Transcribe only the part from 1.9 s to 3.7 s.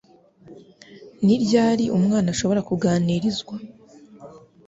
umwana ashobora kuganirizwa